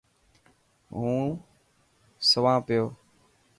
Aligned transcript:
هون 0.95 1.25
سوان 2.29 2.59
پيو. 2.67 2.85